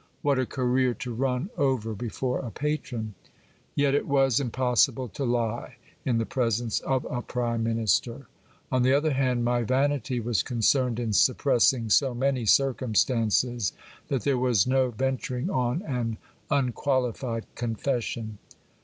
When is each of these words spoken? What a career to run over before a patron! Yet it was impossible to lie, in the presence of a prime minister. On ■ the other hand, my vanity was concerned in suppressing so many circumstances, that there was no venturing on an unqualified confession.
What 0.23 0.39
a 0.39 0.47
career 0.47 0.95
to 0.95 1.13
run 1.13 1.51
over 1.59 1.93
before 1.93 2.39
a 2.39 2.49
patron! 2.49 3.13
Yet 3.75 3.93
it 3.93 4.07
was 4.07 4.39
impossible 4.39 5.07
to 5.09 5.23
lie, 5.25 5.75
in 6.03 6.17
the 6.17 6.25
presence 6.25 6.79
of 6.79 7.05
a 7.07 7.21
prime 7.21 7.61
minister. 7.63 8.25
On 8.71 8.81
■ 8.81 8.83
the 8.83 8.93
other 8.93 9.11
hand, 9.13 9.45
my 9.45 9.61
vanity 9.61 10.19
was 10.19 10.41
concerned 10.41 10.99
in 10.99 11.13
suppressing 11.13 11.91
so 11.91 12.15
many 12.15 12.47
circumstances, 12.47 13.73
that 14.07 14.23
there 14.23 14.39
was 14.39 14.65
no 14.65 14.89
venturing 14.89 15.51
on 15.51 15.83
an 15.83 16.17
unqualified 16.49 17.45
confession. 17.53 18.39